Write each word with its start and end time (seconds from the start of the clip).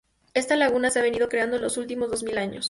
Esta 0.33 0.55
laguna 0.55 0.89
se 0.89 0.97
ha 0.97 1.03
venido 1.03 1.29
creando 1.29 1.57
en 1.57 1.61
los 1.61 1.77
últimos 1.77 2.09
dos 2.09 2.23
mil 2.23 2.39
años 2.39 2.59